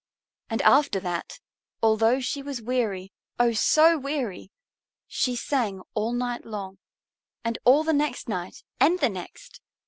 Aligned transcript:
And 0.49 0.63
after 0.63 0.99
that, 1.01 1.39
although 1.83 2.19
she 2.19 2.41
was 2.41 2.59
weary, 2.59 3.13
oh, 3.39 3.53
so 3.53 3.99
weary! 3.99 4.51
she 5.07 5.35
sang 5.35 5.83
all 5.93 6.11
night 6.13 6.43
long, 6.43 6.79
and 7.43 7.59
all 7.65 7.83
the 7.83 7.93
next 7.93 8.27
night 8.27 8.63
and 8.79 8.97
the 8.97 9.09
next. 9.09 9.61